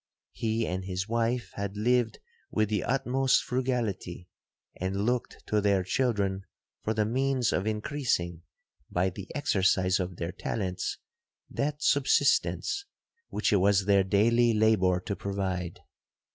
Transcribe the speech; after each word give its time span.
He 0.31 0.65
and 0.65 0.83
his 0.85 1.07
wife 1.07 1.51
had 1.53 1.77
lived 1.77 2.17
with 2.49 2.69
the 2.69 2.83
utmost 2.83 3.43
frugality, 3.43 4.29
and 4.75 5.05
looked 5.05 5.43
to 5.45 5.61
their 5.61 5.83
children 5.83 6.45
for 6.83 6.95
the 6.95 7.05
means 7.05 7.53
of 7.53 7.67
increasing, 7.67 8.41
by 8.89 9.11
the 9.11 9.27
exercise 9.35 9.99
of 9.99 10.15
their 10.15 10.31
talents, 10.31 10.97
that 11.51 11.83
subsistence 11.83 12.85
which 13.29 13.53
it 13.53 13.57
was 13.57 13.85
their 13.85 14.03
daily 14.03 14.55
labour 14.55 14.99
to 15.01 15.15
provide. 15.15 15.81